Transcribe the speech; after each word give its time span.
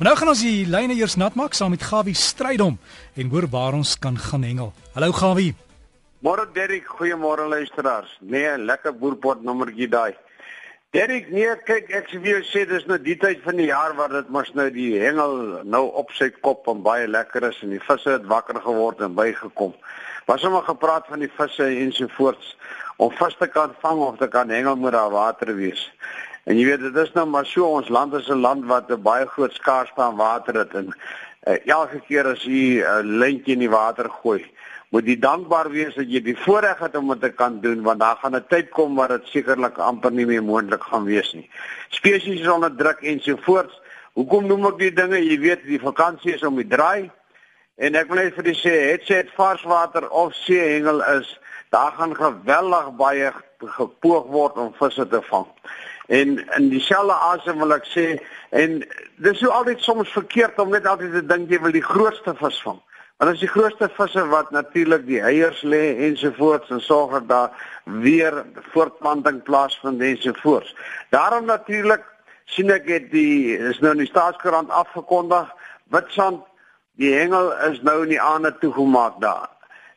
Nou 0.00 0.14
gaan 0.16 0.30
ons 0.32 0.40
die 0.40 0.62
lyne 0.64 0.94
eers 0.96 1.18
nat 1.20 1.34
maak 1.36 1.52
saam 1.52 1.74
met 1.74 1.82
Gawie 1.84 2.16
Strydom 2.16 2.78
en 3.20 3.32
hoor 3.34 3.44
waar 3.52 3.74
ons 3.76 3.90
kan 4.00 4.14
gaan 4.16 4.46
hengel. 4.48 4.70
Hallo 4.94 5.12
Gawie. 5.12 5.50
Môre 6.24 6.46
Derrick, 6.54 6.86
goeiemôre 6.88 7.44
luisteraars. 7.44 8.14
Nee, 8.24 8.54
lekker 8.56 8.94
boerpot 8.96 9.42
nommertjie 9.44 9.90
daai. 9.92 10.14
Derrick, 10.96 11.28
nee, 11.28 11.52
kyk, 11.68 11.92
ek 11.92 12.08
sê 12.08 12.20
vir 12.22 12.30
jou 12.30 12.40
sê 12.48 12.62
dis 12.70 12.88
nou 12.88 12.96
die 12.96 13.18
tyd 13.20 13.44
van 13.44 13.60
die 13.60 13.68
jaar 13.68 13.92
waar 13.98 14.14
dit 14.16 14.32
mos 14.32 14.48
nou 14.56 14.70
die 14.72 14.94
hengel 15.02 15.36
nou 15.68 15.82
op 16.00 16.16
sy 16.16 16.30
kop 16.40 16.72
en 16.72 16.80
baie 16.86 17.04
lekker 17.04 17.50
is 17.50 17.60
en 17.60 17.76
die 17.76 17.84
visse 17.84 18.16
het 18.16 18.24
wakker 18.32 18.56
geword 18.64 19.04
en 19.04 19.12
bygekom. 19.20 19.76
Was 20.32 20.48
hom 20.48 20.56
gepraat 20.64 21.12
van 21.12 21.20
die 21.20 21.32
visse 21.36 21.68
ensovoorts 21.84 22.54
om 22.96 23.12
vis 23.20 23.36
te 23.36 23.52
kan 23.52 23.76
vang 23.84 24.00
of 24.08 24.16
te 24.16 24.32
kan 24.32 24.48
hengel 24.48 24.80
moet 24.80 24.96
daar 24.96 25.12
water 25.12 25.52
wees. 25.60 25.90
En 26.50 26.58
jy 26.58 26.64
weet 26.66 26.80
dit 26.82 26.96
is 26.98 27.12
nou 27.14 27.28
maar 27.30 27.46
so 27.46 27.68
ons 27.78 27.88
land 27.94 28.14
is 28.18 28.28
'n 28.28 28.40
land 28.42 28.64
wat 28.66 28.90
'n 28.90 29.02
baie 29.02 29.26
groot 29.26 29.52
skaarsheid 29.54 29.98
aan 29.98 30.16
water 30.16 30.54
het 30.54 30.72
en 30.74 30.88
uh, 31.46 31.58
elke 31.66 32.00
keer 32.08 32.26
as 32.26 32.42
jy 32.42 32.82
'n 32.82 32.82
uh, 32.82 33.18
lintjie 33.22 33.54
in 33.54 33.62
die 33.62 33.70
water 33.70 34.10
gooi, 34.10 34.42
moet 34.90 35.06
jy 35.06 35.16
dankbaar 35.18 35.70
wees 35.70 35.94
dat 35.94 36.10
jy 36.10 36.20
die 36.20 36.36
voorreg 36.36 36.78
het 36.78 36.96
om 36.96 37.08
dit 37.08 37.20
te 37.20 37.30
kan 37.30 37.60
doen 37.60 37.82
want 37.82 38.00
daar 38.00 38.16
gaan 38.16 38.34
'n 38.36 38.46
tyd 38.48 38.70
kom 38.70 38.96
waar 38.96 39.08
dit 39.08 39.26
sekerlik 39.26 39.78
amper 39.78 40.10
nie 40.10 40.26
meer 40.26 40.42
moontlik 40.42 40.82
gaan 40.82 41.04
wees 41.04 41.32
nie. 41.32 41.48
Spesies 41.88 42.40
is 42.40 42.48
onder 42.48 42.74
druk 42.76 43.00
en 43.02 43.20
so 43.20 43.36
voort. 43.36 43.70
Hoekom 44.12 44.46
noem 44.46 44.66
ek 44.66 44.78
die 44.78 44.92
dinge? 44.92 45.22
Jy 45.22 45.38
weet 45.38 45.62
die 45.62 45.80
vakansie 45.80 46.34
is 46.34 46.42
om 46.42 46.56
die 46.56 46.66
draai. 46.66 47.10
En 47.76 47.94
ek 47.94 48.08
wil 48.08 48.16
net 48.16 48.34
vir 48.34 48.44
julle 48.44 48.58
sê, 48.58 48.74
het 48.90 49.02
sê 49.02 49.22
dit 49.22 49.30
varswater 49.36 50.10
of 50.10 50.34
seehengel 50.34 51.00
is, 51.14 51.38
daar 51.70 51.92
gaan 51.92 52.16
geweldig 52.16 52.96
baie 52.96 53.32
gepoog 53.58 54.26
word 54.26 54.58
om 54.58 54.74
visse 54.74 55.08
te 55.08 55.22
vang. 55.22 55.46
En 56.10 56.38
in 56.58 56.68
dieselfde 56.72 57.14
asem 57.30 57.58
wil 57.62 57.76
ek 57.76 57.84
sê 57.86 58.04
en 58.50 58.80
dis 59.22 59.38
so 59.38 59.52
altyd 59.54 59.82
soms 59.84 60.10
verkeerd 60.10 60.58
om 60.58 60.72
net 60.74 60.88
altyd 60.90 61.12
te 61.14 61.22
dink 61.22 61.52
jy 61.54 61.60
wil 61.62 61.74
die 61.76 61.86
grootste 61.86 62.34
vis 62.40 62.58
vang. 62.66 62.80
Want 63.20 63.34
as 63.34 63.42
die 63.44 63.50
grootste 63.52 63.86
visse 63.94 64.24
wat 64.32 64.50
natuurlik 64.50 65.04
die 65.06 65.20
eiers 65.22 65.60
lê 65.62 65.82
ensovoorts 66.08 66.72
en 66.74 66.82
sorg 66.82 67.14
dat 67.30 67.54
weer 68.02 68.40
voortplanting 68.72 69.42
plaasvind 69.46 70.02
ensovoorts. 70.02 70.74
Daarom 71.14 71.46
natuurlik 71.46 72.02
sien 72.50 72.74
ek 72.74 72.90
dit 72.90 73.10
die 73.12 73.58
is 73.70 73.78
nou 73.78 73.92
in 73.94 74.02
die 74.02 74.10
staatskoerant 74.10 74.72
afgekondig 74.74 75.46
Witstrand 75.94 76.42
die 76.98 77.14
hengel 77.14 77.52
is 77.70 77.78
nou 77.86 78.00
in 78.02 78.16
die 78.16 78.22
aande 78.22 78.50
toegemaak 78.58 79.22
daar. 79.22 79.46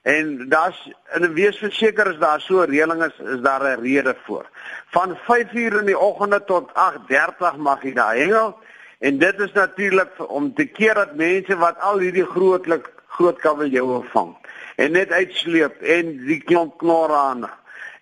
En 0.03 0.49
daar's 0.49 0.91
in 1.15 1.23
'n 1.23 1.33
wees 1.33 1.57
verseker 1.57 2.07
is 2.11 2.19
daar 2.19 2.41
so 2.41 2.63
reëling 2.63 3.03
is, 3.03 3.19
is 3.19 3.41
daar 3.41 3.63
'n 3.63 3.81
rede 3.81 4.15
voor. 4.25 4.45
Van 4.91 5.17
5:00 5.17 5.79
in 5.79 5.85
die 5.85 5.99
oggend 5.99 6.47
tot 6.47 6.71
8:30 6.73 7.57
mag 7.57 7.83
jy 7.83 7.93
daar 7.93 8.15
hengel 8.15 8.57
en 8.99 9.17
dit 9.17 9.39
is 9.39 9.51
natuurlik 9.51 10.29
om 10.29 10.53
te 10.53 10.65
keer 10.65 10.93
dat 10.93 11.15
mense 11.15 11.57
wat 11.57 11.79
al 11.79 11.97
hierdie 11.99 12.25
grootlik 12.25 12.91
groot 13.07 13.39
kabeljoue 13.39 14.03
vang 14.11 14.31
en 14.75 14.91
net 14.91 15.11
uitsleep 15.11 15.81
en 15.81 16.13
die 16.27 16.39
klomp 16.41 16.77
knorre 16.77 17.15
aan 17.15 17.49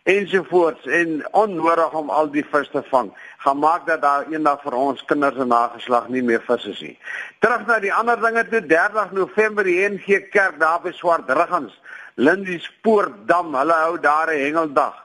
ensovoorts 0.04 0.86
en 0.86 1.22
onnodig 1.32 1.94
om 1.94 2.10
al 2.10 2.32
die 2.32 2.46
vis 2.52 2.70
te 2.74 2.82
vang 2.90 3.12
gaan 3.38 3.60
maak 3.60 3.86
dat 3.86 4.02
daar 4.02 4.26
eendag 4.30 4.62
vir 4.64 4.74
ons 4.74 5.06
kinders 5.06 5.38
en 5.38 5.48
nageslag 5.48 6.08
nie 6.10 6.24
meer 6.26 6.42
vis 6.46 6.66
is 6.66 6.82
nie. 6.82 6.98
Terug 7.40 7.68
na 7.68 7.80
die 7.80 7.94
ander 7.94 8.18
dinge 8.22 8.48
toe 8.50 8.66
30 8.66 9.12
November 9.12 9.64
die 9.64 9.78
NG 9.90 10.30
Kerk 10.34 10.60
daar 10.60 10.82
by 10.82 10.92
Swart 10.92 11.30
Riggens 11.30 11.78
Lindiespoortdam, 12.16 13.56
hulle 13.56 13.78
hou 13.86 14.00
daar 14.00 14.30
'n 14.30 14.44
hengeldag. 14.46 14.96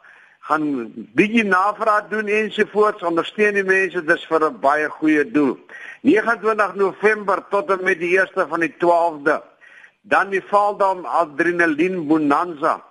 Gaan 0.41 0.93
bietjie 1.15 1.45
navraag 1.45 2.09
doen 2.09 2.27
ensovoorts, 2.27 3.03
ondersteun 3.03 3.55
die 3.55 3.65
mense, 3.65 4.05
dis 4.05 4.27
vir 4.27 4.45
'n 4.45 4.61
baie 4.61 4.89
goeie 4.89 5.31
doel. 5.31 5.59
29 6.03 6.75
November 6.75 7.45
tot 7.51 7.71
en 7.71 7.85
met 7.85 7.99
die 7.99 8.19
1ste 8.19 8.47
van 8.49 8.61
die 8.61 8.75
12de. 8.79 9.43
Dan 10.03 10.31
die 10.31 10.43
Valdam 10.43 11.05
Adrenalien 11.05 12.07
Bonanza 12.07 12.83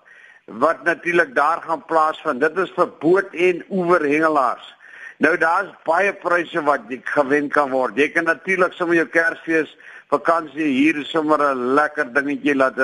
wat 0.46 0.84
natuurlik 0.84 1.36
daar 1.36 1.62
gaan 1.62 1.86
plaasvind. 1.86 2.40
Dit 2.40 2.58
is 2.58 2.72
vir 2.76 2.90
boot 3.00 3.34
en 3.34 3.64
oeverhengelaars. 3.70 4.74
Nou 5.18 5.38
daar's 5.38 5.72
baie 5.88 6.14
pryse 6.14 6.62
wat 6.64 6.90
jy 6.90 7.00
gewen 7.04 7.50
kan 7.50 7.72
word. 7.72 7.98
Jy 7.98 8.10
kan 8.12 8.28
natuurlik 8.28 8.74
sommer 8.74 8.96
jou 8.96 9.08
Kersfees 9.08 9.78
vakansie 10.12 10.68
hier 10.68 11.04
sommer 11.06 11.40
'n 11.42 11.74
lekker 11.74 12.14
dingetjie 12.14 12.56
laat 12.56 12.80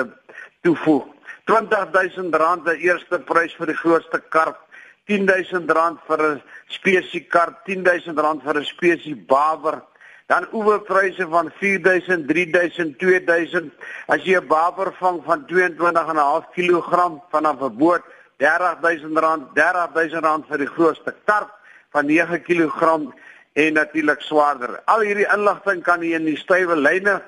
toevoeg. 0.62 1.04
R20000 1.46 2.64
die 2.64 2.78
eerste 2.88 3.18
prys 3.18 3.54
vir 3.54 3.66
die 3.66 3.76
grootste 3.76 4.20
karp, 4.30 4.58
R10000 5.06 5.98
vir 6.06 6.20
'n 6.22 6.42
spesie 6.68 7.24
karp, 7.28 7.66
R10000 7.66 8.42
vir 8.42 8.56
'n 8.58 8.64
spesie 8.64 9.16
baber. 9.16 9.82
Dan 10.32 10.46
oeverpryse 10.52 11.26
van 11.28 11.50
4000, 11.60 12.28
3000, 12.28 12.98
2000. 12.98 13.72
As 14.06 14.24
jy 14.24 14.40
'n 14.40 14.46
baber 14.46 14.92
vang 15.00 15.20
van 15.24 15.44
22.5 15.46 16.46
kg 16.56 17.20
vanaf 17.30 17.60
'n 17.60 17.76
boot, 17.76 18.02
R30000, 18.38 19.52
R30000 19.54 20.48
vir 20.48 20.58
die 20.58 20.72
grootste 20.76 21.14
karp 21.24 21.52
van 21.92 22.06
9 22.06 22.42
kg 22.42 23.12
en 23.52 23.72
natuurlik 23.72 24.20
swaarder. 24.20 24.80
Al 24.84 25.00
hierdie 25.00 25.28
inligting 25.34 25.82
kan 25.82 26.00
hier 26.00 26.16
in 26.16 26.24
die 26.24 26.36
stywe 26.36 26.76
lyne 26.76 27.22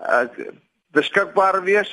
uh, 0.00 0.24
beskikbaar 0.92 1.62
wees 1.64 1.92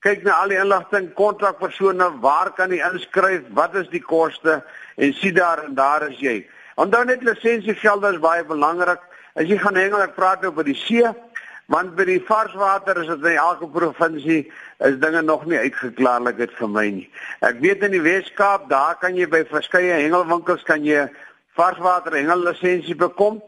kyk 0.00 0.24
na 0.24 0.40
al 0.42 0.48
die 0.48 0.58
inligting, 0.58 1.12
kontrakpersone, 1.14 2.08
waar 2.20 2.50
kan 2.56 2.70
jy 2.70 2.80
inskryf, 2.82 3.42
wat 3.54 3.74
is 3.74 3.88
die 3.92 4.02
koste 4.02 4.62
en 4.96 5.12
sien 5.12 5.34
daar 5.34 5.62
en 5.64 5.74
daar 5.74 6.08
is 6.08 6.18
jy. 6.18 6.46
Onthou 6.80 7.04
net 7.04 7.22
lisensiegeld 7.22 8.04
is 8.04 8.18
baie 8.18 8.44
belangrik. 8.44 9.11
As 9.34 9.48
jy 9.48 9.56
gaan 9.56 9.78
hengel, 9.80 10.02
ek 10.04 10.16
praat 10.16 10.42
nou 10.44 10.50
oor 10.52 10.66
die 10.66 10.76
see, 10.76 11.08
want 11.72 11.94
by 11.96 12.04
die 12.04 12.20
varswater 12.28 12.98
is 13.00 13.08
dit 13.08 13.22
in 13.30 13.38
elke 13.40 13.68
provinsie 13.72 14.40
is 14.84 14.98
dinge 15.00 15.22
nog 15.24 15.46
nie 15.48 15.60
uitgeklaarlik 15.62 16.42
het 16.42 16.52
vir 16.58 16.68
my 16.68 16.84
nie. 16.98 17.06
Ek 17.40 17.62
weet 17.64 17.86
in 17.86 17.94
die 17.96 18.02
Wes-Kaap, 18.04 18.68
daar 18.68 18.98
kan 19.00 19.16
jy 19.16 19.28
by 19.32 19.40
verskeie 19.48 20.02
hengelwinkels 20.02 20.66
kan 20.68 20.84
jy 20.84 21.06
varswater 21.56 22.18
hengel 22.18 22.44
lisensie 22.44 22.98
bekom. 22.98 23.40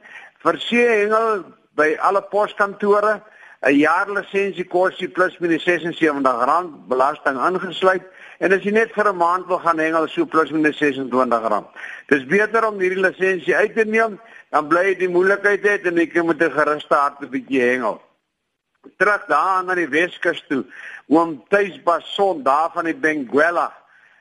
Vir 0.44 0.61
see 0.65 0.89
hengel 0.89 1.44
by 1.77 1.94
alle 2.00 2.25
poskantore 2.33 3.21
'n 3.65 3.77
jaar 3.77 4.09
lisensie 4.09 4.65
kos 4.65 4.97
jy 5.00 5.09
plus 5.09 5.37
minus 5.41 5.65
R76 5.69 6.89
belasting 6.89 7.37
ingesluit 7.37 8.05
en 8.44 8.53
as 8.53 8.65
jy 8.66 8.72
net 8.77 8.93
vir 8.93 9.09
'n 9.09 9.16
maand 9.16 9.47
wil 9.49 9.59
gaan 9.59 9.78
hengel 9.78 10.09
so 10.09 10.27
plus 10.27 10.50
minus 10.50 10.81
R26. 10.81 11.65
Dis 12.09 12.25
beter 12.28 12.66
om 12.69 12.78
hierdie 12.78 13.00
lisensie 13.00 13.56
uit 13.56 13.75
te 13.75 13.84
neem 13.84 14.19
dan 14.50 14.69
bly 14.69 14.82
jy 14.91 14.99
die 14.99 15.09
moeilikheid 15.09 15.65
het 15.65 15.87
en 15.88 15.97
jy 15.97 16.06
kan 16.06 16.27
met 16.27 16.43
'n 16.43 16.50
geruste 16.50 16.94
hart 16.94 17.22
'n 17.22 17.31
bietjie 17.31 17.60
hengel. 17.60 18.00
Terug 18.99 19.25
daar 19.27 19.65
na 19.65 19.75
die 19.75 19.88
Weskus 19.88 20.44
toe, 20.49 20.65
oom 21.09 21.43
Tuis 21.49 21.82
Bason 21.82 22.43
daar 22.43 22.71
van 22.75 22.84
die 22.84 22.94
Benguela. 22.94 23.72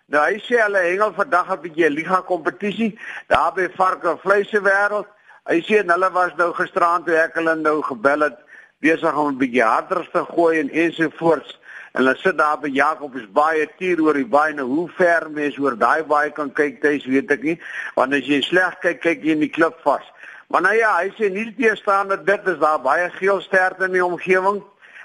Nou 0.08 0.24
hy 0.24 0.40
sê 0.40 0.62
hulle 0.62 0.80
hengel 0.80 1.14
vandag 1.14 1.52
'n 1.52 1.62
bietjie 1.62 1.90
liga 1.90 2.22
kompetisie 2.22 3.00
daar 3.28 3.54
by 3.54 3.68
Varke 3.76 4.18
Vleise 4.24 4.62
wêreld. 4.62 5.08
Hy 5.46 5.60
sê 5.62 5.84
hulle 5.86 6.12
was 6.12 6.32
nou 6.38 6.54
gisteraand 6.54 7.06
toe 7.06 7.16
ek 7.16 7.36
hulle 7.36 7.56
nou 7.56 7.82
gebel 7.82 8.20
het 8.20 8.40
besig 8.80 9.16
om 9.16 9.28
'n 9.34 9.38
bietjie 9.38 9.64
harder 9.64 10.10
te 10.12 10.24
gooi 10.26 10.60
en 10.60 10.70
ensovoorts. 10.70 11.60
En 11.94 12.02
hulle 12.02 12.16
sit 12.18 12.38
daar 12.38 12.58
by 12.58 12.72
Jacobs 12.74 13.26
baie 13.38 13.68
tuur 13.78 14.00
oor 14.02 14.18
die 14.18 14.26
baie 14.26 14.54
nou 14.58 14.66
hoe 14.66 14.88
ver 14.98 15.28
mense 15.30 15.62
oor 15.62 15.76
daai 15.78 16.02
baie 16.10 16.32
kan 16.34 16.50
kyk, 16.50 16.80
dis 16.82 17.06
weet 17.06 17.30
ek 17.36 17.46
nie. 17.46 17.54
Want 17.94 18.18
as 18.18 18.26
jy 18.26 18.40
sleg 18.42 18.80
kyk, 18.82 19.02
kyk 19.04 19.22
jy 19.22 19.36
in 19.36 19.44
die 19.46 19.52
klip 19.54 19.78
vas. 19.86 20.08
Maar 20.50 20.66
nou 20.66 20.74
ja, 20.74 20.96
hy 20.98 21.14
sê 21.14 21.30
nie 21.30 21.46
te 21.54 21.76
staan 21.78 22.10
dat 22.10 22.26
dit 22.26 22.50
is 22.50 22.58
daar 22.66 22.82
baie 22.82 23.06
geel 23.20 23.44
sterte 23.46 23.86
in 23.86 23.94
die 23.94 24.06
omgewing. 24.06 24.64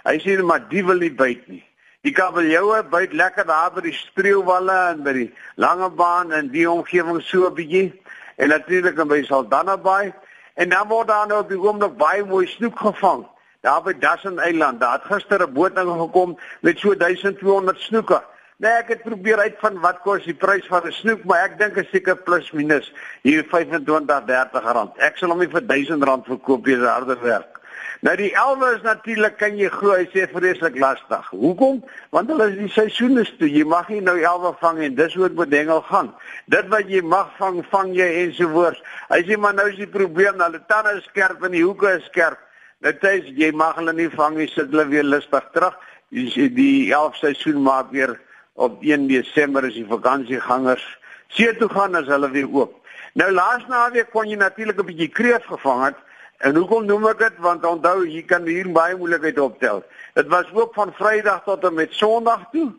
Hy 0.09 0.17
sê 0.25 0.41
maar 0.41 0.65
die 0.73 0.85
wil 0.89 1.05
nie 1.05 1.13
byt 1.13 1.45
nie. 1.53 1.61
Die 2.09 2.17
kabeljoue 2.17 2.81
byt 2.89 3.13
lekker 3.13 3.45
daar 3.45 3.75
by 3.77 3.85
die 3.85 3.97
spreeuwalle 4.01 4.81
en 4.95 5.05
by 5.05 5.13
die 5.13 5.31
lange 5.61 5.93
baan 5.93 6.33
en 6.33 6.49
die 6.57 6.65
omgewing 6.71 7.21
so 7.21 7.51
'n 7.51 7.55
bietjie. 7.55 7.93
En 8.41 8.49
natuurlik 8.49 8.97
by 8.97 9.25
Saldanha 9.29 9.77
Bay 9.77 10.15
en 10.57 10.69
dan 10.69 10.89
word 10.89 11.09
daar 11.09 11.27
nou 11.27 11.41
op 11.45 11.49
die 11.49 11.61
oomblik 11.61 11.99
baie 12.01 12.25
mooi 12.25 12.47
snoek 12.47 12.79
gevang 12.79 13.29
daar 13.69 13.85
by 13.85 13.95
Dassen 14.01 14.39
Eiland. 14.39 14.81
Daar 14.81 14.99
het 14.99 15.09
gister 15.13 15.41
'n 15.43 15.53
boot 15.53 15.79
ingekom 15.79 16.39
met 16.61 16.79
so 16.79 16.97
1200 16.97 17.81
snoeke. 17.81 18.23
Nee, 18.57 18.73
ek 18.73 18.89
het 18.89 19.03
probeer 19.03 19.39
uitvind 19.39 19.79
wat 19.81 20.01
kos 20.03 20.25
die 20.25 20.35
prys 20.35 20.67
van 20.67 20.87
'n 20.87 20.93
snoek, 20.93 21.25
maar 21.25 21.45
ek 21.45 21.59
dink 21.59 21.77
is 21.77 21.91
seker 21.91 22.17
plus 22.17 22.51
minus 22.53 22.93
hier 23.23 23.45
25 23.45 24.25
30 24.25 24.73
rand. 24.73 24.93
Ek 24.99 25.17
sal 25.17 25.29
hom 25.29 25.39
nie 25.39 25.55
vir 25.57 25.67
1000 25.67 26.05
rand 26.05 26.25
verkoop 26.27 26.67
as 26.67 26.89
harder 26.95 27.21
werk. 27.23 27.61
Nou 28.01 28.17
die 28.17 28.35
elwe 28.35 28.75
is 28.77 28.83
natuurlik 28.83 29.37
kan 29.37 29.57
jy 29.59 29.69
glo, 29.69 29.93
hy 29.93 30.07
sê 30.13 30.29
vreeslik 30.33 30.79
lastig. 30.79 31.29
Hoekom? 31.31 31.85
Want 32.11 32.29
hulle 32.29 32.51
is 32.51 32.59
die 32.59 32.69
seisoen 32.69 33.19
is 33.19 33.33
toe. 33.39 33.51
Jy 33.51 33.65
mag 33.65 33.89
nie 33.89 34.01
nou 34.01 34.19
elwe 34.21 34.55
vang 34.61 34.79
en 34.79 34.95
dis 34.95 35.15
dit 35.15 35.35
met 35.35 35.53
hengel 35.53 35.83
gaan. 35.83 36.15
Dit 36.47 36.69
wat 36.69 36.89
jy 36.89 37.03
mag 37.03 37.31
vang, 37.39 37.65
vang 37.71 37.95
jy 37.95 38.09
ensovoorts. 38.25 38.83
Hy 39.09 39.23
sê 39.23 39.37
maar 39.37 39.55
nou 39.55 39.69
is 39.69 39.77
die 39.77 39.87
probleem, 39.99 40.41
hulle 40.41 40.63
tande 40.67 40.91
is 40.99 41.05
skerp 41.05 41.43
en 41.43 41.53
die 41.53 41.65
hoeke 41.65 41.97
is 41.99 42.05
skerp. 42.05 42.39
Dit 42.81 43.05
is 43.05 43.31
jy 43.37 43.51
mag 43.53 43.77
hulle 43.77 43.93
nie 43.93 44.09
vang 44.09 44.37
nie, 44.37 44.49
sit 44.49 44.71
hulle 44.71 44.87
weer 44.89 45.05
lustig 45.05 45.45
terug. 45.53 45.77
Sien 46.11 46.55
die 46.55 46.93
11 46.93 47.17
seisoen 47.17 47.63
maak 47.63 47.91
weer 47.93 48.17
op 48.55 48.83
1 48.83 49.09
Desember 49.09 49.67
as 49.67 49.75
die 49.75 49.87
vakansiegangers 49.87 50.85
see 51.29 51.53
toe 51.59 51.69
gaan 51.69 51.95
as 51.95 52.09
hulle 52.09 52.31
weer 52.31 52.49
oop. 52.49 52.79
Nou 53.15 53.31
laas 53.33 53.67
naweek 53.69 54.11
kon 54.11 54.29
jy 54.29 54.37
natuurlik 54.37 54.79
'n 54.79 54.87
bietjie 54.87 55.13
kreef 55.13 55.45
gevang 55.45 55.85
het 55.85 55.99
En 56.39 56.55
hoekom 56.55 56.85
noem 56.87 57.09
ek 57.11 57.19
dit? 57.19 57.39
Want 57.43 57.65
onthou, 57.67 58.05
jy 58.07 58.23
kan 58.31 58.45
hier 58.47 58.69
baie 58.71 58.95
moeilikheid 58.97 59.41
optel. 59.43 59.83
Dit 60.15 60.29
was 60.31 60.51
oop 60.55 60.77
van 60.79 60.93
Vrydag 60.95 61.43
tot 61.49 61.65
en 61.67 61.75
met 61.75 61.95
Sondag 61.99 62.45
toe. 62.53 62.71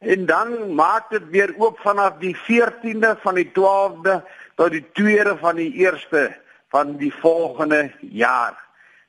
En 0.00 0.24
dan 0.26 0.74
maak 0.74 1.10
dit 1.10 1.26
weer 1.30 1.52
oop 1.60 1.76
vanaf 1.84 2.16
die 2.22 2.32
14de 2.48 3.12
van 3.20 3.36
die 3.36 3.50
12de 3.52 4.16
tot 4.56 4.72
die 4.72 4.84
2de 4.96 5.36
van 5.44 5.60
die 5.60 5.70
1ste 5.84 6.30
van 6.72 6.96
die 6.96 7.12
volgende 7.20 7.90
jaar. 8.00 8.56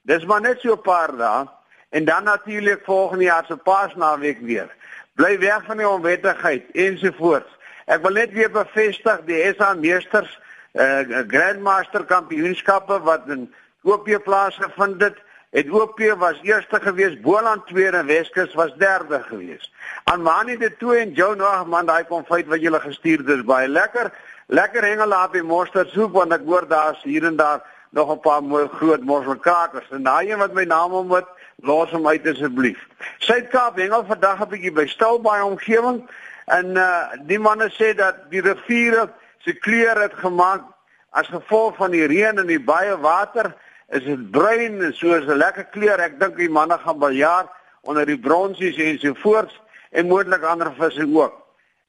Dis 0.04 0.26
maar 0.26 0.42
net 0.42 0.60
so 0.60 0.74
'n 0.76 0.82
paar 0.82 1.16
dae 1.18 1.48
en 1.90 2.06
dan 2.06 2.24
natuurlik 2.24 2.82
volgende 2.84 3.24
jaar 3.24 3.46
se 3.46 3.56
Paasnaweek 3.58 4.40
weer. 4.40 4.70
Bly 5.16 5.40
weg 5.40 5.64
van 5.66 5.78
die 5.78 5.88
onwettigheid 5.88 6.64
ensovoorts. 6.72 7.58
Ek 7.86 8.02
wil 8.02 8.12
net 8.12 8.32
weer 8.32 8.52
bevestig 8.52 9.22
die 9.26 9.54
SA 9.54 9.74
Meesters 9.74 10.40
uh, 10.74 11.00
Grandmaster 11.28 12.06
Kampioenskappe 12.06 13.00
wat 13.02 13.28
in 13.28 13.54
Koopie 13.84 14.20
plaasgevind 14.20 15.02
het. 15.02 15.18
Ethiopië 15.54 16.16
was 16.18 16.40
eerste 16.42 16.80
gewees, 16.82 17.20
Boland 17.22 17.68
tweede 17.68 17.98
en 17.98 18.06
Weskus 18.06 18.54
was 18.54 18.74
derde 18.78 19.24
gewees. 19.24 19.74
Aanmani 20.04 20.58
de 20.58 20.78
toe 20.78 20.96
en 20.98 21.12
Joe 21.14 21.36
nog 21.36 21.68
man 21.68 21.86
daai 21.86 22.04
konfyt 22.10 22.48
wat 22.48 22.62
julle 22.62 22.80
gestuur 22.80 23.18
het 23.18 23.30
is 23.30 23.44
baie 23.46 23.68
lekker. 23.68 24.12
Lekker 24.48 24.84
hengelapie 24.84 25.44
mosterd 25.44 25.90
soep 25.94 26.12
want 26.18 26.34
ek 26.34 26.42
hoor 26.46 26.68
daar's 26.68 27.04
hier 27.04 27.24
en 27.30 27.36
daar 27.36 27.62
nog 27.94 28.12
'n 28.12 28.20
paar 28.20 28.44
mooi 28.44 28.68
groot 28.68 29.04
mosselkakers 29.04 29.90
en 29.90 30.04
daai 30.04 30.32
een 30.32 30.38
wat 30.38 30.54
my 30.54 30.64
naam 30.64 30.94
om 30.94 31.12
het 31.12 31.26
los 31.56 31.92
hom 31.92 32.08
uit 32.08 32.28
asseblief. 32.28 32.88
Suid-Kaap 33.18 33.78
hengel 33.78 34.06
vandag 34.06 34.42
'n 34.42 34.50
bietjie 34.50 34.72
by 34.72 34.86
Stilbaai 34.88 35.42
omgewing 35.42 36.10
en 36.46 36.66
uh 36.76 37.06
die 37.26 37.40
manne 37.40 37.70
sê 37.70 37.94
dat 37.96 38.16
die 38.30 38.42
riviere 38.42 39.10
se 39.38 39.54
kleur 39.54 40.02
het 40.02 40.14
gemaak 40.14 40.62
as 41.10 41.28
gevolg 41.28 41.76
van 41.76 41.92
die 41.92 42.06
reën 42.06 42.38
en 42.38 42.48
die 42.48 42.64
baie 42.64 42.98
water 43.00 43.56
is 43.90 44.04
dit 44.04 44.32
bruin 44.32 44.82
en 44.82 44.94
soos 44.94 45.26
'n 45.26 45.38
lekker 45.38 45.66
kleur. 45.66 46.00
Ek 46.00 46.20
dink 46.20 46.38
die 46.38 46.50
manne 46.50 46.78
gaan 46.78 47.00
baljaar 47.00 47.46
onder 47.82 48.06
die 48.06 48.20
bronsies 48.20 48.78
en 48.78 49.00
so 49.00 49.14
voort 49.14 49.62
en 49.92 50.08
moontlik 50.08 50.44
ander 50.44 50.74
visse 50.74 51.08
ook. 51.14 51.42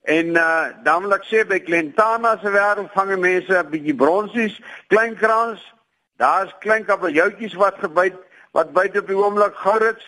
En 0.03 0.27
uh 0.27 0.65
dan 0.83 1.03
wil 1.03 1.15
ek 1.15 1.25
sê 1.25 1.47
by 1.47 1.61
Klentana 1.61 2.39
se 2.39 2.51
wêreld 2.51 2.93
vang 2.93 3.19
mense 3.19 3.59
'n 3.59 3.71
bietjie 3.71 3.95
bronsies, 3.95 4.61
klein 4.89 5.17
krans. 5.17 5.74
Daar's 6.17 6.55
klein 6.59 6.85
kabeljoutjies 6.85 7.55
wat 7.59 7.81
gebyt 7.83 8.15
wat 8.55 8.73
buite 8.73 9.01
op 9.03 9.09
die 9.11 9.17
oomblik 9.19 9.57
gourits 9.59 10.05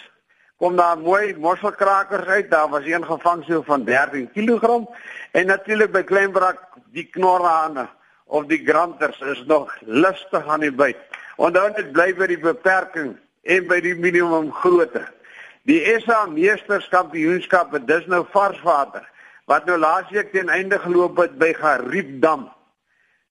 kom 0.57 0.77
daar 0.77 0.99
mooi 0.99 1.35
mosselkrakers 1.37 2.27
uit. 2.27 2.51
Daar 2.51 2.69
was 2.69 2.87
een 2.87 3.05
gevang 3.05 3.45
so 3.45 3.63
van 3.63 3.85
13 3.85 4.31
kg 4.33 4.87
en 5.31 5.47
natuurlik 5.47 5.93
by 5.93 6.03
Kleinbrak 6.03 6.63
die 6.95 7.09
knorrehane 7.11 7.89
of 8.25 8.47
die 8.47 8.63
granters 8.65 9.21
is 9.21 9.45
nog 9.47 9.75
lustig 9.81 10.47
aan 10.47 10.61
die 10.61 10.73
byt. 10.73 10.97
Onthou 11.37 11.69
net 11.75 11.93
bly 11.93 12.15
by 12.15 12.31
die 12.31 12.41
beperking 12.41 13.17
en 13.43 13.67
by 13.67 13.81
die 13.85 13.95
minimum 13.95 14.53
grootte. 14.53 15.05
Die 15.67 15.83
SA 16.01 16.25
Meesterskampioenskap, 16.31 17.75
dis 17.87 18.07
nou 18.07 18.23
varswater 18.31 19.05
wat 19.47 19.67
nou 19.67 19.77
laasweek 19.79 20.33
ten 20.33 20.49
einde 20.51 20.79
geloop 20.83 21.19
het 21.23 21.37
by 21.39 21.53
Gariepdam. 21.55 22.49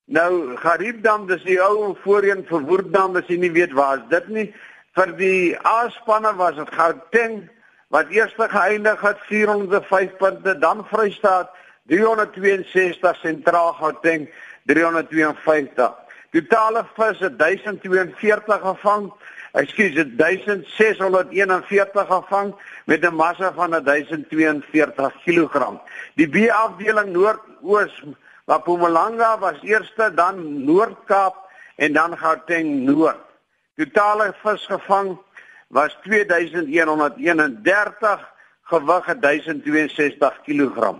Nou 0.05 0.53
Gariepdam, 0.61 1.25
dis 1.25 1.41
die 1.47 1.57
ou 1.57 1.95
voorheen 2.03 2.43
verwoerdam, 2.45 3.15
as 3.17 3.25
jy 3.25 3.39
nie 3.41 3.53
weet 3.55 3.71
waar 3.73 3.97
is 3.97 4.09
dit 4.11 4.27
nie. 4.29 4.47
Vir 4.93 5.11
die 5.17 5.55
A-spanne 5.65 6.35
was 6.37 6.55
dit 6.59 6.69
Gauteng 6.77 7.39
wat 7.89 8.11
eerste 8.13 8.45
geëindig 8.51 9.01
het 9.01 9.17
405 9.25 10.17
punte, 10.19 10.53
dan 10.61 10.85
Vrystaat 10.91 11.49
362 11.89 13.17
sentraal 13.23 13.73
Gauteng 13.79 14.27
352. 14.69 15.93
Totale 16.35 16.85
vis 16.93 17.19
het 17.25 17.39
1042 17.39 18.61
gevang. 18.61 19.09
Ekskuus, 19.57 19.95
1641 20.19 22.05
gevang 22.11 22.53
met 22.85 23.01
'n 23.01 23.15
massa 23.15 23.53
van 23.53 23.71
1042 23.83 25.13
kg. 25.25 25.81
Die 26.15 26.29
B-afdeling 26.29 27.09
Noord-Oos, 27.11 28.03
Mpumalanga 28.45 29.39
was 29.39 29.61
eerste, 29.61 30.13
dan 30.13 30.65
Noord-Kaap 30.65 31.35
en 31.75 31.93
dan 31.93 32.17
Gauteng 32.17 32.85
Noord. 32.85 33.17
Totale 33.75 34.33
vis 34.43 34.65
gevang 34.65 35.17
was 35.67 35.97
2131, 36.03 38.33
gewig 38.61 39.05
1062 39.19 40.41
kg. 40.45 40.95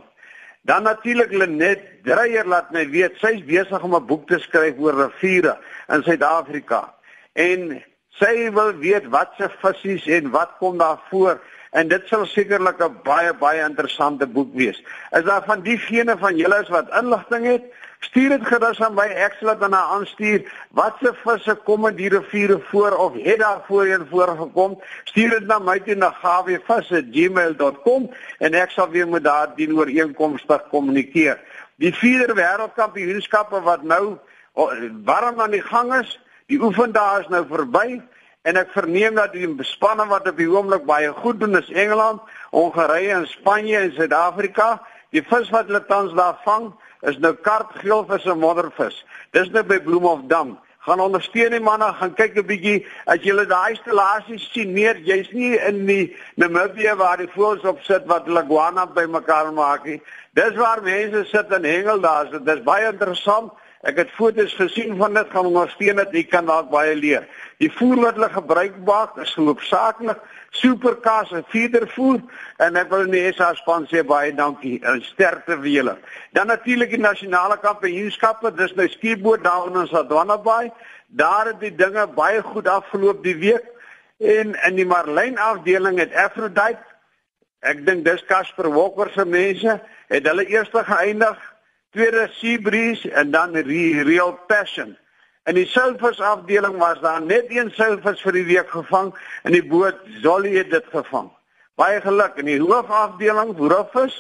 Dan 0.62 0.84
natuurlik 0.84 1.32
Lenet 1.32 1.80
Dreyer 2.04 2.48
laat 2.48 2.72
my 2.74 2.90
weet 2.90 3.18
sy's 3.22 3.44
besig 3.46 3.84
om 3.84 3.96
'n 3.96 4.06
boek 4.06 4.28
te 4.28 4.40
skryf 4.40 4.78
oor 4.82 4.96
riviere 4.98 5.58
in 5.88 6.04
Suid-Afrika. 6.04 6.94
En 7.34 7.84
sy 8.10 8.52
wil 8.52 8.74
weet 8.82 9.06
wat 9.14 9.34
se 9.38 9.50
visse 9.62 10.16
en 10.16 10.30
wat 10.34 10.52
kom 10.58 10.78
daar 10.78 11.00
voor 11.10 11.42
en 11.76 11.88
dit 11.92 12.08
sal 12.08 12.26
sekerlik 12.26 12.80
'n 12.80 13.02
baie 13.04 13.34
baie 13.34 13.64
interessante 13.64 14.28
boek 14.28 14.54
wees. 14.54 14.84
Is 15.12 15.24
daar 15.24 15.44
van 15.46 15.62
diegene 15.62 16.18
van 16.18 16.38
julle 16.38 16.66
wat 16.70 16.94
inligting 17.02 17.46
het, 17.46 17.64
Stuur 18.06 18.30
dit 18.30 18.46
gerus 18.48 18.82
aan 18.84 18.94
my 18.96 19.06
ek 19.26 19.34
sal 19.40 19.50
dit 19.54 19.62
dan 19.64 19.76
aanstuur. 19.76 20.44
Watse 20.78 21.14
visse 21.24 21.56
kom 21.68 21.88
in 21.90 21.96
die 21.98 22.10
riviere 22.14 22.60
voor 22.70 22.94
of 23.06 23.14
het 23.24 23.40
daar 23.42 23.64
voorheen 23.68 24.06
voorgekom? 24.10 24.78
Stuur 25.10 25.30
dit 25.40 25.48
na 25.50 25.60
my 25.60 25.80
toe 25.84 25.96
na 25.96 26.12
gawevisse@gmail.com 26.22 28.10
en 28.40 28.54
ek 28.54 28.72
sal 28.72 28.90
weer 28.90 29.08
met 29.08 29.24
daardie 29.24 29.74
ooreenkomstig 29.74 30.68
kommunikeer. 30.70 31.40
Die 31.82 31.94
vierde 31.94 32.34
wêreldkampioenskappe 32.34 33.62
wat 33.62 33.84
nou 33.84 34.18
warm 35.06 35.42
aan 35.42 35.52
die 35.52 35.66
gang 35.66 35.94
is, 35.96 36.20
die 36.48 36.62
oefendae 36.62 37.20
is 37.22 37.28
nou 37.28 37.46
verby 37.50 38.02
en 38.46 38.60
ek 38.62 38.74
verneem 38.76 39.18
dat 39.18 39.34
die 39.34 39.48
bespanne 39.50 40.06
wat 40.10 40.28
op 40.30 40.38
die 40.38 40.50
oomblik 40.50 40.86
baie 40.86 41.10
goed 41.22 41.40
doen 41.42 41.58
is 41.58 41.72
Engeland, 41.74 42.22
Hongarye 42.54 43.16
en 43.16 43.26
Spanje 43.28 43.80
en 43.80 43.94
Suid-Afrika. 43.96 44.76
Die 45.16 45.24
vis 45.26 45.50
wat 45.54 45.72
hulle 45.72 45.82
tans 45.90 46.14
daar 46.18 46.38
vang 46.46 46.70
is 47.10 47.18
nou 47.24 47.34
karpgeelvis 47.48 48.28
en 48.30 48.40
moddervis. 48.42 49.02
Dis 49.34 49.50
nou 49.54 49.66
by 49.66 49.80
Bloemhofdam. 49.82 50.56
Gaan 50.86 51.02
ondersteun 51.02 51.56
die 51.56 51.64
manne, 51.64 51.88
gaan 51.98 52.14
kyk 52.14 52.38
'n 52.38 52.46
bietjie 52.46 52.86
as 53.10 53.24
jy 53.26 53.34
daai 53.50 53.74
installasies 53.74 54.52
sien 54.54 54.74
neer. 54.74 54.98
Jy's 55.02 55.32
nie 55.34 55.58
in 55.58 55.86
die 55.86 56.16
Namibië 56.38 56.94
waar 56.96 57.18
die 57.18 57.32
voëls 57.34 57.66
op 57.66 57.82
sit 57.82 58.06
wat 58.06 58.26
hulle 58.26 58.46
guana 58.46 58.86
bymekaar 58.86 59.54
maak 59.54 59.86
nie. 59.86 60.02
Dis 60.34 60.54
waar 60.56 60.84
mense 60.84 61.26
sit 61.26 61.52
en 61.52 61.64
hengel 61.64 62.00
daar. 62.00 62.28
So, 62.32 62.40
dis 62.40 62.62
baie 62.62 62.92
interessant. 62.92 63.52
Ek 63.84 64.00
het 64.00 64.14
foto's 64.16 64.54
gesien 64.56 64.96
van 64.98 65.14
dit, 65.14 65.30
gaan 65.30 65.46
ondersteun 65.46 66.00
dit. 66.02 66.14
Jy 66.22 66.24
kan 66.32 66.48
dalk 66.48 66.72
baie 66.72 66.96
leer. 66.96 67.28
Die 67.60 67.72
voer 67.72 68.02
wat 68.02 68.18
hulle 68.18 68.30
gebruik 68.30 68.80
maak 68.88 69.20
is 69.22 69.34
hoofsaaklik 69.36 70.22
superkas 70.56 71.34
en 71.36 71.44
feedervoer 71.52 72.22
en 72.64 72.80
ek 72.80 72.88
wil 72.94 73.10
net 73.12 73.36
SA 73.36 73.52
span 73.60 73.84
sê 73.92 74.06
baie 74.08 74.32
dankie 74.36 74.78
en 74.88 75.02
sterkte 75.04 75.58
vir 75.60 75.72
julle. 75.74 75.96
Dan 76.32 76.48
natuurlik 76.48 76.96
die 76.96 77.02
nasionale 77.04 77.58
kampioenskappe, 77.60 78.54
dis 78.56 78.76
nou 78.80 78.88
skieboot 78.94 79.44
daar 79.44 79.68
in 79.68 79.82
ons 79.84 79.94
Adwana 79.94 80.38
Bay. 80.40 80.72
Daar 81.08 81.52
het 81.52 81.60
die 81.60 81.76
dinge 81.76 82.08
baie 82.16 82.42
goed 82.42 82.68
afgeloop 82.72 83.24
die 83.24 83.36
week 83.44 83.68
en 84.24 84.56
in 84.56 84.80
die 84.80 84.88
Marlyn 84.88 85.38
afdeling 85.38 86.00
het 86.00 86.16
Aphrodite 86.16 86.84
ek 87.66 87.82
dink 87.86 88.06
dis 88.06 88.24
Casper 88.30 88.70
Walker 88.70 89.10
se 89.14 89.26
mense 89.26 89.80
het 90.12 90.28
hulle 90.30 90.46
eerste 90.54 90.84
geëindig, 90.86 91.38
tweede 91.96 92.30
Sea 92.36 92.60
Breeze 92.60 93.12
en 93.12 93.32
dan 93.32 93.56
Real 93.56 94.40
Passion. 94.48 94.98
In 95.46 95.56
die 95.56 95.66
silvers 95.66 96.20
afdeling 96.20 96.78
was 96.78 97.00
daar 97.00 97.22
net 97.22 97.46
een 97.48 97.72
silvers 97.72 98.20
vir 98.26 98.36
die 98.36 98.46
week 98.50 98.70
gevang 98.74 99.14
en 99.44 99.56
die 99.56 99.64
boot 99.64 100.02
Zolly 100.24 100.58
het 100.58 100.74
dit 100.74 100.90
gevang. 100.92 101.30
Baie 101.80 102.02
geluk 102.04 102.36
in 102.42 102.50
die 102.50 102.60
hoofafdeling 102.60 103.56
Woervis 103.56 104.18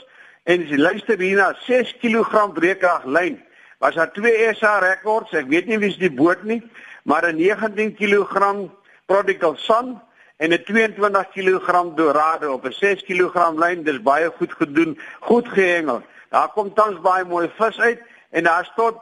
en 0.47 0.63
die 0.69 0.79
luister 0.79 1.19
hier 1.19 1.41
na 1.41 1.49
6 1.65 1.97
kg 1.99 2.45
breekrag 2.55 3.03
lyn. 3.09 3.41
Was 3.83 3.99
daar 3.99 4.13
twee 4.15 4.47
SA 4.55 4.77
rekords, 4.79 5.35
ek 5.35 5.51
weet 5.51 5.67
nie 5.67 5.81
wie's 5.83 5.99
die 5.99 6.13
boot 6.13 6.43
nie, 6.47 6.61
maar 7.03 7.27
'n 7.27 7.35
19 7.41 7.95
kg 7.99 8.69
Prodigal 9.05 9.55
Sun 9.57 9.97
en 10.37 10.53
'n 10.53 10.63
22 10.63 11.31
kg 11.35 11.95
Dorado 11.95 12.53
op 12.53 12.65
'n 12.65 12.71
6 12.71 13.03
kg 13.03 13.51
lyn. 13.59 13.83
Dis 13.83 14.01
baie 14.01 14.31
goed 14.37 14.53
gedoen, 14.53 14.99
goed 15.19 15.49
gehengel. 15.49 16.03
Daar 16.35 16.49
kom 16.51 16.73
tans 16.75 16.97
baie 16.99 17.23
mooi 17.23 17.47
vis 17.55 17.77
uit 17.79 17.99
en 18.35 18.43
daar 18.43 18.65
stot 18.67 18.97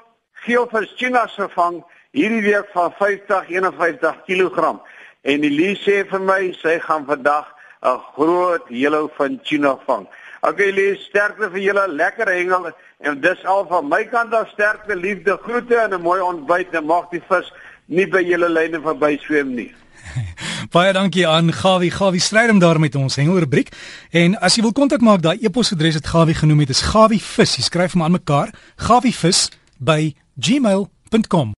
geelvis 0.46 0.92
chinas 1.00 1.34
gevang 1.34 1.80
hierdie 2.14 2.44
week 2.46 2.68
van 2.76 2.94
50 3.00 3.50
51 3.50 4.20
kg 4.28 4.68
en 5.32 5.48
Elise 5.50 5.82
sê 5.82 5.96
vir 6.12 6.22
my 6.28 6.52
sy 6.60 6.76
gaan 6.86 7.08
vandag 7.10 7.50
'n 7.82 7.98
groot 8.14 8.70
hele 8.70 9.02
van 9.18 9.40
China 9.44 9.74
vang. 9.88 10.06
Okay 10.42 10.70
Elise, 10.70 11.04
sterkte 11.10 11.50
vir 11.50 11.62
julle 11.68 11.88
lekker 11.88 12.28
hengel 12.28 12.72
en 13.00 13.22
dis 13.22 13.46
al 13.46 13.66
van 13.68 13.90
my 13.90 14.04
kant 14.14 14.34
af 14.34 14.50
sterkte 14.54 14.96
liefde 14.96 15.38
groete 15.44 15.76
en 15.76 15.94
'n 15.94 16.02
mooi 16.02 16.22
ontbyt 16.22 16.74
en 16.74 16.86
mag 16.86 17.10
die 17.10 17.24
vis 17.30 17.54
nie 17.86 18.08
by 18.08 18.22
julle 18.22 18.50
lyne 18.50 18.82
verby 18.82 19.18
swem 19.18 19.56
nie. 19.56 19.72
Baie 20.74 20.94
dankie 20.94 21.28
aan 21.28 21.54
Gawie. 21.54 21.92
Gawie 21.92 22.20
stryd 22.20 22.50
om 22.50 22.60
daar 22.60 22.80
met 22.80 22.96
ons 22.96 23.16
hengelrubriek. 23.16 23.70
En 24.10 24.34
as 24.42 24.58
jy 24.58 24.66
wil 24.66 24.74
kontak 24.74 25.06
maak, 25.06 25.22
daai 25.22 25.38
e-posadres 25.46 26.02
het 26.02 26.10
Gawie 26.10 26.34
genoem 26.34 26.66
het 26.66 26.74
is 26.74 26.82
gawievis. 26.82 27.58
Jy 27.60 27.70
skryf 27.70 27.94
hom 27.94 28.04
aan 28.04 28.18
mekaar. 28.18 28.50
gawievis 28.82 29.52
by 29.78 30.16
gmail.com 30.34 31.54